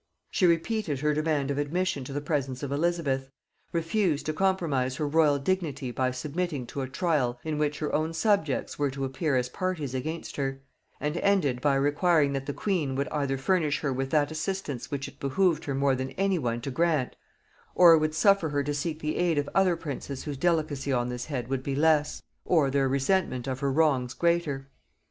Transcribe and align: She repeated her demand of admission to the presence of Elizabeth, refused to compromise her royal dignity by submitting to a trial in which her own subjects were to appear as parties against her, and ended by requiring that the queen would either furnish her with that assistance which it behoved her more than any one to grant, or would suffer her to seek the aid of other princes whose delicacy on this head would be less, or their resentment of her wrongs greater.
She 0.31 0.47
repeated 0.47 1.01
her 1.01 1.13
demand 1.13 1.51
of 1.51 1.59
admission 1.59 2.03
to 2.05 2.11
the 2.11 2.21
presence 2.21 2.63
of 2.63 2.71
Elizabeth, 2.71 3.29
refused 3.71 4.25
to 4.25 4.33
compromise 4.33 4.95
her 4.95 5.07
royal 5.07 5.37
dignity 5.37 5.91
by 5.91 6.09
submitting 6.09 6.65
to 6.73 6.81
a 6.81 6.89
trial 6.89 7.39
in 7.43 7.59
which 7.59 7.77
her 7.77 7.93
own 7.93 8.13
subjects 8.15 8.79
were 8.79 8.89
to 8.89 9.05
appear 9.05 9.35
as 9.35 9.47
parties 9.47 9.93
against 9.93 10.37
her, 10.37 10.63
and 10.99 11.17
ended 11.17 11.61
by 11.61 11.75
requiring 11.75 12.33
that 12.33 12.47
the 12.47 12.51
queen 12.51 12.95
would 12.95 13.09
either 13.09 13.37
furnish 13.37 13.81
her 13.81 13.93
with 13.93 14.09
that 14.09 14.31
assistance 14.31 14.89
which 14.89 15.07
it 15.07 15.19
behoved 15.19 15.65
her 15.65 15.75
more 15.75 15.93
than 15.93 16.09
any 16.13 16.39
one 16.39 16.61
to 16.61 16.71
grant, 16.71 17.15
or 17.75 17.95
would 17.95 18.15
suffer 18.15 18.49
her 18.49 18.63
to 18.63 18.73
seek 18.73 19.01
the 19.01 19.17
aid 19.17 19.37
of 19.37 19.47
other 19.53 19.75
princes 19.75 20.23
whose 20.23 20.35
delicacy 20.35 20.91
on 20.91 21.09
this 21.09 21.25
head 21.25 21.47
would 21.47 21.61
be 21.61 21.75
less, 21.75 22.23
or 22.43 22.71
their 22.71 22.89
resentment 22.89 23.45
of 23.45 23.59
her 23.59 23.71
wrongs 23.71 24.15
greater. 24.15 24.67